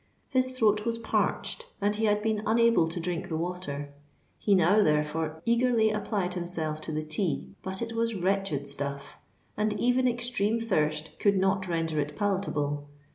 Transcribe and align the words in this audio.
His 0.31 0.57
throat 0.57 0.83
was 0.83 0.97
parched, 0.97 1.67
and 1.79 1.95
he 1.95 2.05
had 2.05 2.23
been 2.23 2.41
unable 2.47 2.87
to 2.87 2.99
drink 2.99 3.29
the 3.29 3.37
water: 3.37 3.93
he 4.39 4.55
now, 4.55 4.81
therefore, 4.81 5.43
eagerly 5.45 5.91
applied 5.91 6.33
himself 6.33 6.81
to 6.81 6.91
the 6.91 7.03
tea. 7.03 7.49
But 7.61 7.83
it 7.83 7.93
was 7.93 8.15
wretched 8.15 8.67
stuff; 8.67 9.19
and 9.55 9.73
even 9.79 10.07
extreme 10.07 10.59
thirst 10.59 11.19
could 11.19 11.37
not 11.37 11.67
render 11.67 11.99
it 11.99 12.15
palatable. 12.15 12.87